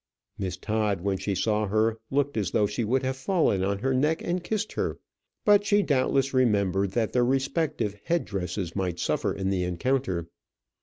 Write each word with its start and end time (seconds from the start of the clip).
Miss 0.35 0.57
Todd, 0.57 1.01
when 1.01 1.17
she 1.19 1.35
saw 1.35 1.67
her, 1.67 1.99
looked 2.09 2.35
as 2.35 2.49
though 2.49 2.65
she 2.65 2.83
would 2.83 3.03
have 3.03 3.15
fallen 3.15 3.63
on 3.63 3.77
her 3.77 3.93
neck 3.93 4.23
and 4.23 4.43
kissed 4.43 4.71
her; 4.73 4.97
but 5.45 5.63
she 5.63 5.83
doubtless 5.83 6.33
remembered 6.33 6.93
that 6.93 7.13
their 7.13 7.23
respective 7.23 7.93
head 8.05 8.25
dresses 8.25 8.75
might 8.75 8.97
suffer 8.97 9.31
in 9.31 9.51
the 9.51 9.63
encounter. 9.63 10.27